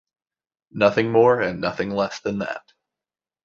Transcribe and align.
Nothing 0.71 1.11
more 1.11 1.39
and 1.39 1.61
nothing 1.61 1.91
less 1.91 2.19
than 2.21 2.39
that. 2.39 2.73